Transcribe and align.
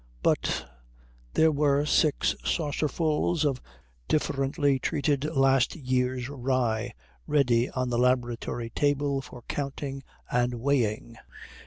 But 0.23 0.65
there 1.35 1.51
were 1.51 1.85
six 1.85 2.33
saucerfuls 2.43 3.45
of 3.45 3.61
differently 4.07 4.79
treated 4.79 5.25
last 5.25 5.75
year's 5.75 6.27
rye 6.27 6.93
ready 7.27 7.69
on 7.69 7.89
the 7.91 7.99
laboratory 7.99 8.71
table 8.71 9.21
for 9.21 9.43
counting 9.43 10.01
and 10.31 10.55
weighing. 10.55 11.17